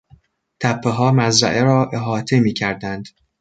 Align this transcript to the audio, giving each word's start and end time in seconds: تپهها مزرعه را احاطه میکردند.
تپهها 0.59 1.11
مزرعه 1.11 1.63
را 1.63 1.89
احاطه 1.93 2.39
میکردند. 2.39 3.05